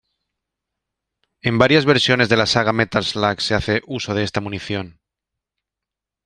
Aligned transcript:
En 1.43 1.59
varias 1.59 1.85
versiones 1.85 2.27
de 2.27 2.35
la 2.35 2.47
saga 2.47 2.73
"Metal 2.73 3.03
slug" 3.05 3.39
se 3.39 3.53
hace 3.53 3.83
uso 3.85 4.15
de 4.15 4.23
esta 4.23 4.41
munición. 4.41 4.99